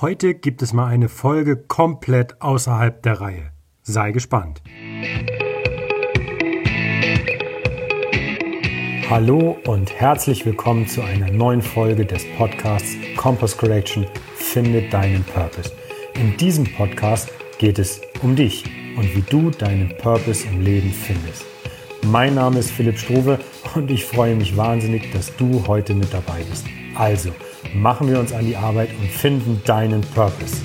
[0.00, 3.52] Heute gibt es mal eine Folge komplett außerhalb der Reihe.
[3.82, 4.62] Sei gespannt.
[9.10, 15.70] Hallo und herzlich willkommen zu einer neuen Folge des Podcasts Compass Correction Finde deinen Purpose.
[16.14, 18.64] In diesem Podcast geht es um dich
[18.96, 21.44] und wie du deinen Purpose im Leben findest.
[22.06, 23.38] Mein Name ist Philipp Struve
[23.74, 26.64] und ich freue mich wahnsinnig, dass du heute mit dabei bist.
[26.94, 27.32] Also,
[27.74, 30.62] machen wir uns an die Arbeit und finden deinen Purpose.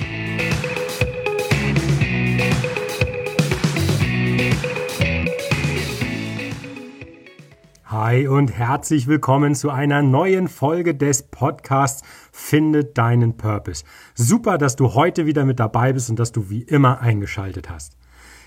[7.84, 13.84] Hi und herzlich willkommen zu einer neuen Folge des Podcasts Finde deinen Purpose.
[14.14, 17.96] Super, dass du heute wieder mit dabei bist und dass du wie immer eingeschaltet hast.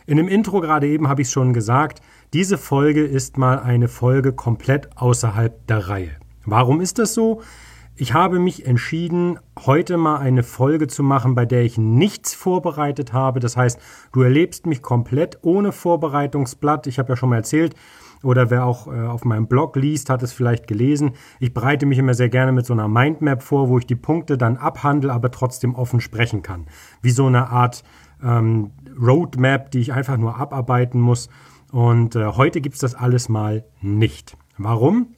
[0.06, 2.02] In dem Intro gerade eben habe ich schon gesagt,
[2.34, 6.12] diese Folge ist mal eine Folge komplett außerhalb der Reihe.
[6.46, 7.42] Warum ist das so?
[8.02, 13.12] Ich habe mich entschieden, heute mal eine Folge zu machen, bei der ich nichts vorbereitet
[13.12, 13.42] habe.
[13.42, 13.78] Das heißt,
[14.14, 16.88] du erlebst mich komplett ohne Vorbereitungsblatt.
[16.88, 17.76] Ich habe ja schon mal erzählt,
[18.24, 21.12] oder wer auch äh, auf meinem Blog liest, hat es vielleicht gelesen.
[21.42, 24.38] Ich bereite mich immer sehr gerne mit so einer Mindmap vor, wo ich die Punkte
[24.38, 26.68] dann abhandle, aber trotzdem offen sprechen kann.
[27.02, 27.84] Wie so eine Art
[28.24, 31.28] ähm, Roadmap, die ich einfach nur abarbeiten muss.
[31.70, 34.38] Und äh, heute gibt's das alles mal nicht.
[34.58, 35.16] Warum?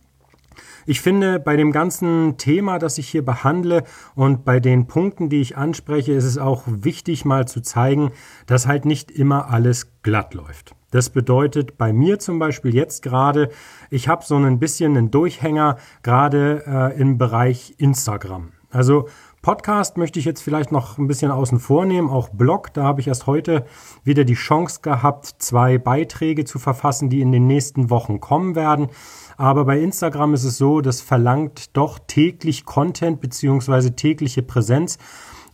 [0.86, 3.84] Ich finde, bei dem ganzen Thema, das ich hier behandle
[4.16, 8.12] und bei den Punkten, die ich anspreche, ist es auch wichtig, mal zu zeigen,
[8.46, 10.76] dass halt nicht immer alles glatt läuft.
[10.92, 13.50] Das bedeutet bei mir zum Beispiel jetzt gerade,
[13.90, 18.52] ich habe so ein bisschen einen Durchhänger gerade äh, im Bereich Instagram.
[18.70, 19.08] Also
[19.42, 22.72] Podcast möchte ich jetzt vielleicht noch ein bisschen außen vor nehmen, auch Blog.
[22.74, 23.66] Da habe ich erst heute
[24.04, 28.90] wieder die Chance gehabt, zwei Beiträge zu verfassen, die in den nächsten Wochen kommen werden.
[29.38, 35.00] Aber bei Instagram ist es so, das verlangt doch täglich Content beziehungsweise tägliche Präsenz.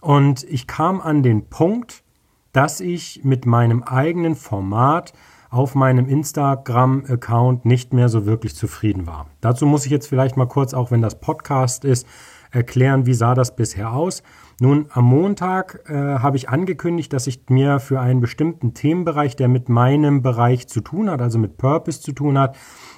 [0.02, 2.03] Und ich kam an den Punkt,
[2.52, 5.13] dass ich mit meinem eigenen Format
[5.49, 9.27] auf meinem Instagram-Account nicht mehr so wirklich zufrieden war.
[9.39, 12.05] Dazu muss ich jetzt vielleicht mal kurz, auch wenn das Podcast ist,
[12.52, 14.23] erklären, wie sah das bisher aus.
[14.59, 19.47] Nun, am Montag äh, habe ich angekündigt, dass ich mir für einen bestimmten Themenbereich, der
[19.47, 22.57] mit meinem Bereich zu tun hat, also mit Purpose zu tun hat,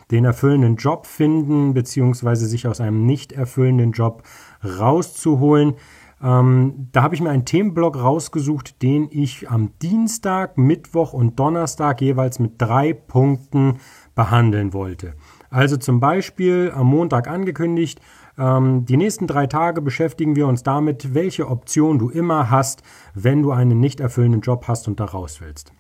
[0.09, 4.23] den erfüllenden Job finden, beziehungsweise sich aus einem nicht erfüllenden Job
[4.63, 5.75] rauszuholen.
[6.21, 12.01] Ähm, da habe ich mir einen Themenblock rausgesucht, den ich am Dienstag, Mittwoch und Donnerstag
[12.01, 13.79] jeweils mit drei Punkten
[14.15, 15.13] behandeln wollte.
[15.49, 17.99] Also zum Beispiel am Montag angekündigt,
[18.39, 22.83] ähm, die nächsten drei Tage beschäftigen wir uns damit, welche Option du immer hast,
[23.13, 25.73] wenn du einen nicht erfüllenden Job hast und da raus willst.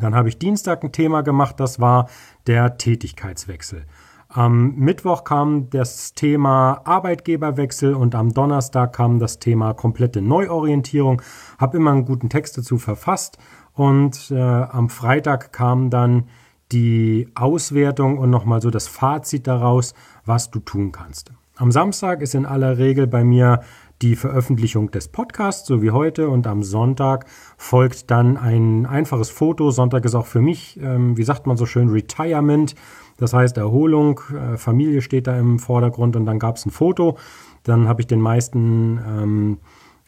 [0.00, 2.08] Dann habe ich Dienstag ein Thema gemacht, das war
[2.46, 3.84] der Tätigkeitswechsel.
[4.30, 11.22] Am Mittwoch kam das Thema Arbeitgeberwechsel und am Donnerstag kam das Thema komplette Neuorientierung.
[11.58, 13.38] Habe immer einen guten Text dazu verfasst
[13.72, 16.24] und äh, am Freitag kam dann
[16.72, 19.94] die Auswertung und nochmal so das Fazit daraus,
[20.26, 21.32] was du tun kannst.
[21.58, 23.62] Am Samstag ist in aller Regel bei mir
[24.00, 27.26] die Veröffentlichung des Podcasts, so wie heute, und am Sonntag
[27.56, 29.72] folgt dann ein einfaches Foto.
[29.72, 32.76] Sonntag ist auch für mich, ähm, wie sagt man so schön, Retirement.
[33.16, 37.18] Das heißt Erholung, äh, Familie steht da im Vordergrund und dann gab es ein Foto.
[37.64, 39.58] Dann habe ich den meisten, ähm,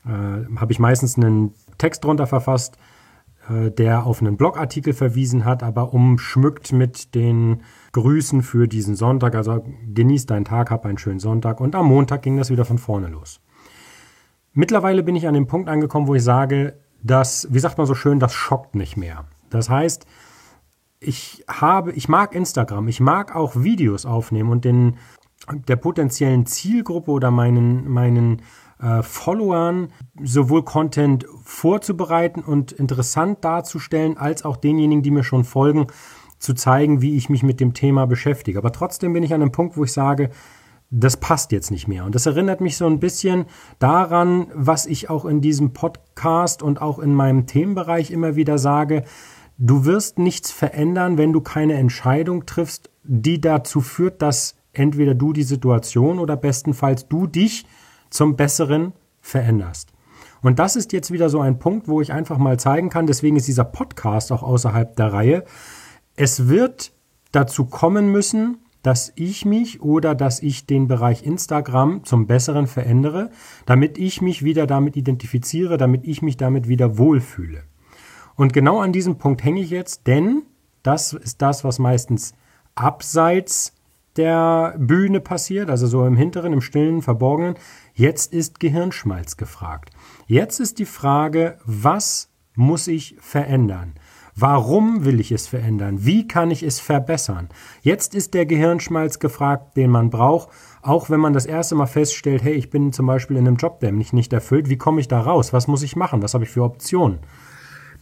[0.06, 2.78] äh, habe ich meistens einen Text drunter verfasst,
[3.50, 7.62] der auf einen Blogartikel verwiesen hat, aber umschmückt mit den
[7.93, 9.34] Grüßen für diesen Sonntag.
[9.34, 11.60] Also genieß deinen Tag, hab einen schönen Sonntag.
[11.60, 13.41] Und am Montag ging das wieder von vorne los.
[14.53, 17.94] Mittlerweile bin ich an dem Punkt angekommen, wo ich sage, dass, wie sagt man so
[17.94, 19.25] schön, das schockt nicht mehr.
[19.49, 20.06] Das heißt,
[21.00, 24.97] ich habe, ich mag Instagram, ich mag auch Videos aufnehmen und den,
[25.69, 28.43] der potenziellen Zielgruppe oder meinen, meinen
[28.81, 29.89] äh, Followern
[30.23, 35.87] sowohl Content vorzubereiten und interessant darzustellen, als auch denjenigen, die mir schon folgen,
[36.39, 38.59] zu zeigen, wie ich mich mit dem Thema beschäftige.
[38.59, 40.31] Aber trotzdem bin ich an einem Punkt, wo ich sage,
[40.91, 42.05] das passt jetzt nicht mehr.
[42.05, 43.45] Und das erinnert mich so ein bisschen
[43.79, 49.04] daran, was ich auch in diesem Podcast und auch in meinem Themenbereich immer wieder sage.
[49.57, 55.33] Du wirst nichts verändern, wenn du keine Entscheidung triffst, die dazu führt, dass entweder du
[55.33, 57.66] die Situation oder bestenfalls du dich
[58.10, 59.92] zum Besseren veränderst.
[60.42, 63.36] Und das ist jetzt wieder so ein Punkt, wo ich einfach mal zeigen kann, deswegen
[63.36, 65.45] ist dieser Podcast auch außerhalb der Reihe.
[66.16, 66.92] Es wird
[67.33, 73.30] dazu kommen müssen, dass ich mich oder dass ich den Bereich Instagram zum Besseren verändere,
[73.66, 77.65] damit ich mich wieder damit identifiziere, damit ich mich damit wieder wohlfühle.
[78.36, 80.42] Und genau an diesem Punkt hänge ich jetzt, denn
[80.83, 82.33] das ist das, was meistens
[82.74, 83.74] abseits
[84.21, 87.55] der Bühne passiert, also so im hinteren, im stillen, verborgenen.
[87.95, 89.91] Jetzt ist Gehirnschmalz gefragt.
[90.27, 93.95] Jetzt ist die Frage, was muss ich verändern?
[94.37, 96.05] Warum will ich es verändern?
[96.05, 97.49] Wie kann ich es verbessern?
[97.81, 100.51] Jetzt ist der Gehirnschmalz gefragt, den man braucht,
[100.83, 103.81] auch wenn man das erste Mal feststellt, hey, ich bin zum Beispiel in einem Job,
[103.81, 105.55] der mich nicht erfüllt, wie komme ich da raus?
[105.55, 106.23] Was muss ich machen?
[106.23, 107.21] Was habe ich für Optionen?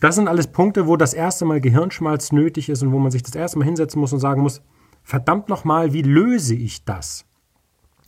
[0.01, 3.23] Das sind alles Punkte, wo das erste Mal Gehirnschmalz nötig ist und wo man sich
[3.23, 4.63] das erste Mal hinsetzen muss und sagen muss,
[5.09, 7.25] verdammt nochmal, wie löse ich das?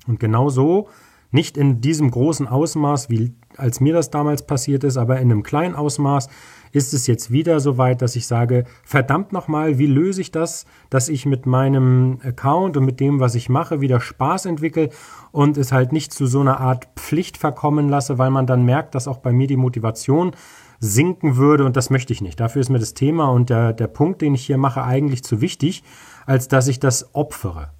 [0.06, 0.88] Und genau so,
[1.30, 5.42] nicht in diesem großen Ausmaß, wie als mir das damals passiert ist, aber in einem
[5.42, 6.28] kleinen Ausmaß,
[6.72, 10.66] ist es jetzt wieder so weit, dass ich sage, verdammt nochmal, wie löse ich das,
[10.90, 14.90] dass ich mit meinem Account und mit dem, was ich mache, wieder Spaß entwickle
[15.32, 18.94] und es halt nicht zu so einer Art Pflicht verkommen lasse, weil man dann merkt,
[18.94, 20.32] dass auch bei mir die Motivation
[20.80, 22.40] sinken würde und das möchte ich nicht.
[22.40, 25.40] Dafür ist mir das Thema und der, der Punkt, den ich hier mache, eigentlich zu
[25.40, 25.84] wichtig,
[26.26, 27.70] als dass ich das opfere.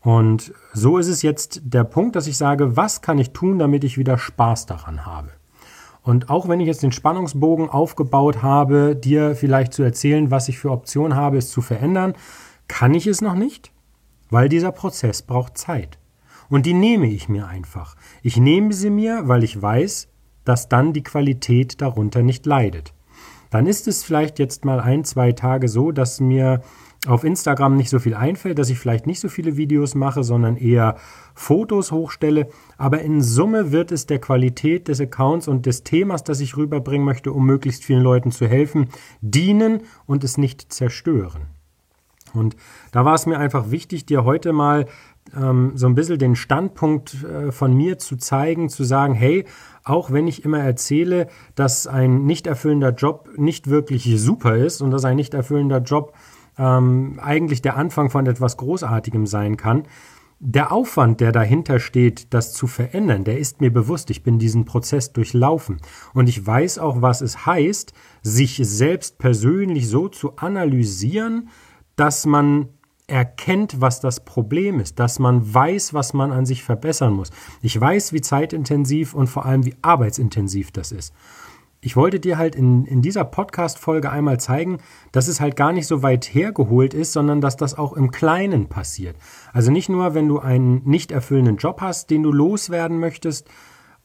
[0.00, 3.84] Und so ist es jetzt der Punkt, dass ich sage, was kann ich tun, damit
[3.84, 5.30] ich wieder Spaß daran habe?
[6.02, 10.58] Und auch wenn ich jetzt den Spannungsbogen aufgebaut habe, dir vielleicht zu erzählen, was ich
[10.58, 12.14] für Optionen habe, es zu verändern,
[12.68, 13.70] kann ich es noch nicht,
[14.30, 15.98] weil dieser Prozess braucht Zeit.
[16.48, 17.96] Und die nehme ich mir einfach.
[18.22, 20.08] Ich nehme sie mir, weil ich weiß,
[20.44, 22.92] dass dann die Qualität darunter nicht leidet.
[23.50, 26.62] Dann ist es vielleicht jetzt mal ein, zwei Tage so, dass mir
[27.06, 30.56] auf Instagram nicht so viel einfällt, dass ich vielleicht nicht so viele Videos mache, sondern
[30.56, 30.96] eher
[31.34, 32.48] Fotos hochstelle.
[32.76, 37.04] Aber in Summe wird es der Qualität des Accounts und des Themas, das ich rüberbringen
[37.04, 38.88] möchte, um möglichst vielen Leuten zu helfen,
[39.22, 41.48] dienen und es nicht zerstören.
[42.34, 42.56] Und
[42.92, 44.86] da war es mir einfach wichtig, dir heute mal
[45.36, 49.44] ähm, so ein bisschen den Standpunkt äh, von mir zu zeigen, zu sagen, hey,
[49.84, 54.90] auch wenn ich immer erzähle, dass ein nicht erfüllender Job nicht wirklich super ist und
[54.90, 56.14] dass ein nicht erfüllender Job
[56.58, 59.84] ähm, eigentlich der Anfang von etwas Großartigem sein kann.
[60.42, 64.08] Der Aufwand, der dahinter steht, das zu verändern, der ist mir bewusst.
[64.08, 65.82] Ich bin diesen Prozess durchlaufen.
[66.14, 67.92] Und ich weiß auch, was es heißt,
[68.22, 71.50] sich selbst persönlich so zu analysieren,
[72.00, 72.68] dass man
[73.06, 77.30] erkennt, was das Problem ist, dass man weiß, was man an sich verbessern muss.
[77.60, 81.12] Ich weiß, wie zeitintensiv und vor allem wie arbeitsintensiv das ist
[81.82, 84.78] ich wollte dir halt in, in dieser Podcast-Folge einmal zeigen,
[85.12, 88.68] dass es halt gar nicht so weit hergeholt ist, sondern dass das auch im Kleinen
[88.68, 89.16] passiert.
[89.52, 93.48] Also nicht nur, wenn du einen nicht erfüllenden Job hast, den du loswerden möchtest,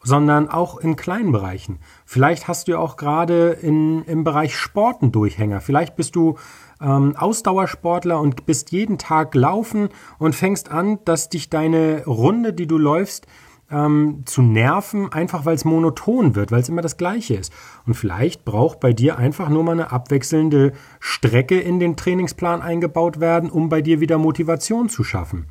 [0.02, 1.80] sondern auch in kleinen Bereichen.
[2.06, 5.62] Vielleicht hast du ja auch gerade in, im Bereich Sporten Durchhänger.
[5.62, 6.38] Vielleicht bist du
[6.86, 9.90] ähm, Ausdauersportler und bist jeden Tag laufen
[10.20, 13.26] und fängst an, dass dich deine Runde, die du läufst,
[13.72, 17.52] ähm, zu nerven, einfach weil es monoton wird, weil es immer das Gleiche ist.
[17.88, 23.20] Und vielleicht braucht bei dir einfach nur mal eine abwechselnde Strecke in den Trainingsplan eingebaut
[23.20, 25.48] werden, um bei dir wieder Motivation zu schaffen.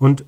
[0.00, 0.24] Und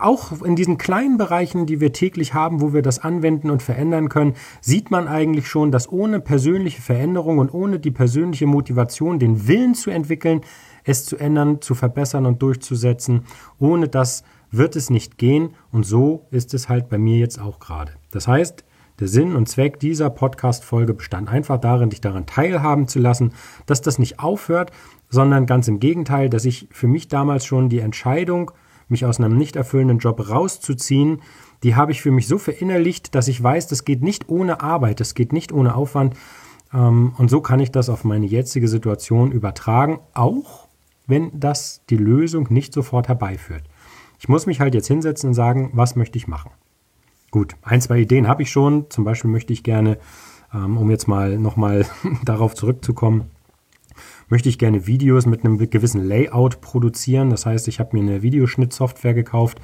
[0.00, 4.08] auch in diesen kleinen Bereichen, die wir täglich haben, wo wir das anwenden und verändern
[4.08, 9.48] können, sieht man eigentlich schon, dass ohne persönliche Veränderung und ohne die persönliche Motivation, den
[9.48, 10.42] Willen zu entwickeln,
[10.84, 13.24] es zu ändern, zu verbessern und durchzusetzen,
[13.58, 14.22] ohne das
[14.52, 17.92] wird es nicht gehen und so ist es halt bei mir jetzt auch gerade.
[18.12, 18.64] Das heißt,
[19.00, 23.32] der Sinn und Zweck dieser Podcast-Folge bestand einfach darin, dich daran teilhaben zu lassen,
[23.66, 24.70] dass das nicht aufhört,
[25.10, 28.52] sondern ganz im Gegenteil, dass ich für mich damals schon die Entscheidung,
[28.90, 31.22] mich aus einem nicht erfüllenden Job rauszuziehen,
[31.62, 35.00] die habe ich für mich so verinnerlicht, dass ich weiß, das geht nicht ohne Arbeit,
[35.00, 36.14] das geht nicht ohne Aufwand.
[36.72, 40.68] Ähm, und so kann ich das auf meine jetzige Situation übertragen, auch
[41.06, 43.64] wenn das die Lösung nicht sofort herbeiführt.
[44.18, 46.50] Ich muss mich halt jetzt hinsetzen und sagen, was möchte ich machen.
[47.30, 48.90] Gut, ein, zwei Ideen habe ich schon.
[48.90, 49.98] Zum Beispiel möchte ich gerne,
[50.52, 51.86] ähm, um jetzt mal nochmal
[52.24, 53.30] darauf zurückzukommen,
[54.28, 57.30] möchte ich gerne Videos mit einem gewissen Layout produzieren.
[57.30, 59.58] Das heißt, ich habe mir eine Videoschnittsoftware gekauft,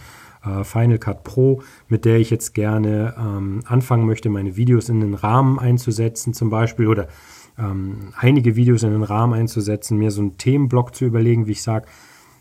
[0.45, 5.01] äh, Final Cut Pro, mit der ich jetzt gerne ähm, anfangen möchte, meine Videos in
[5.01, 7.09] den Rahmen einzusetzen zum Beispiel oder
[7.59, 11.63] ähm, einige Videos in den Rahmen einzusetzen, mir so einen Themenblock zu überlegen, wie ich
[11.63, 11.87] sage,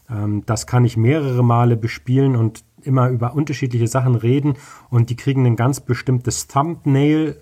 [0.10, 4.56] ähm, das kann ich mehrere Male bespielen und immer über unterschiedliche Sachen reden
[4.89, 7.42] und die kriegen ein ganz bestimmtes Thumbnail,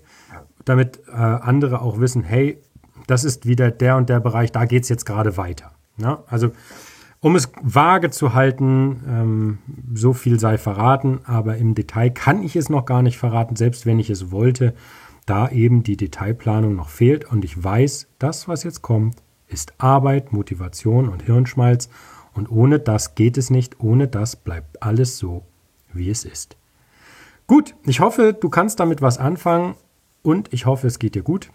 [0.64, 2.62] damit äh, andere auch wissen, hey,
[3.06, 5.72] das ist wieder der und der Bereich, da geht es jetzt gerade weiter.
[5.98, 6.24] Ja?
[6.26, 6.52] Also
[7.20, 9.58] um es vage zu halten, ähm,
[9.94, 13.86] so viel sei verraten, aber im Detail kann ich es noch gar nicht verraten, selbst
[13.86, 14.74] wenn ich es wollte,
[15.24, 19.16] da eben die Detailplanung noch fehlt und ich weiß, das, was jetzt kommt,
[19.46, 21.88] ist Arbeit, Motivation und Hirnschmalz
[22.34, 25.44] und ohne das geht es nicht, ohne das bleibt alles so,
[25.92, 26.56] wie es ist.
[27.46, 29.76] Gut, ich hoffe, du kannst damit was anfangen
[30.22, 31.50] und ich hoffe, es geht dir gut.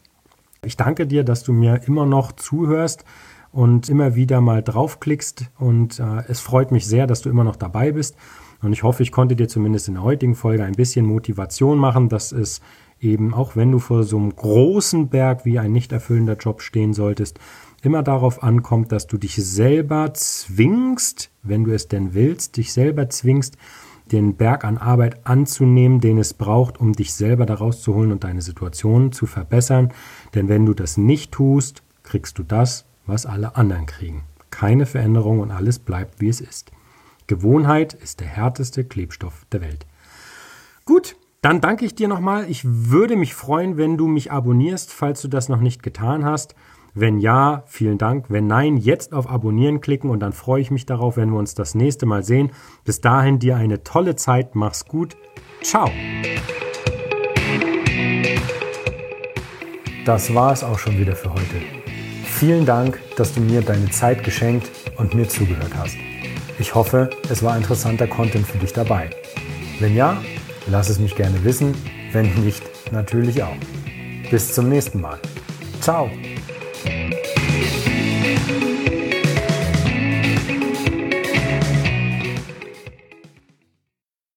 [0.68, 3.06] Ich danke dir, dass du mir immer noch zuhörst
[3.54, 7.56] und immer wieder mal draufklickst und äh, es freut mich sehr, dass du immer noch
[7.56, 8.18] dabei bist.
[8.62, 12.10] Und ich hoffe, ich konnte dir zumindest in der heutigen Folge ein bisschen Motivation machen,
[12.10, 12.60] dass es
[13.00, 16.94] eben auch wenn du vor so einem großen Berg wie ein nicht erfüllender Job stehen
[16.94, 17.40] solltest,
[17.82, 23.08] immer darauf ankommt, dass du dich selber zwingst, wenn du es denn willst, dich selber
[23.08, 23.56] zwingst,
[24.12, 28.24] den Berg an Arbeit anzunehmen, den es braucht, um dich selber daraus zu holen und
[28.24, 29.94] deine Situation zu verbessern.
[30.36, 34.24] Denn wenn du das nicht tust, kriegst du das, was alle anderen kriegen.
[34.50, 36.72] Keine Veränderung und alles bleibt, wie es ist.
[37.28, 39.86] Gewohnheit ist der härteste Klebstoff der Welt.
[40.86, 42.50] Gut, dann danke ich dir nochmal.
[42.50, 46.56] Ich würde mich freuen, wenn du mich abonnierst, falls du das noch nicht getan hast.
[47.00, 48.26] Wenn ja, vielen Dank.
[48.30, 51.54] Wenn nein, jetzt auf Abonnieren klicken und dann freue ich mich darauf, wenn wir uns
[51.54, 52.50] das nächste Mal sehen.
[52.86, 54.56] Bis dahin dir eine tolle Zeit.
[54.56, 55.16] Mach's gut.
[55.62, 55.92] Ciao.
[60.06, 61.62] Das war es auch schon wieder für heute.
[62.24, 65.98] Vielen Dank, dass du mir deine Zeit geschenkt und mir zugehört hast.
[66.58, 69.12] Ich hoffe, es war interessanter Content für dich dabei.
[69.80, 70.20] Wenn ja,
[70.66, 71.76] lass es mich gerne wissen.
[72.12, 73.58] Wenn nicht, natürlich auch.
[74.32, 75.20] Bis zum nächsten Mal.
[75.80, 76.10] Ciao.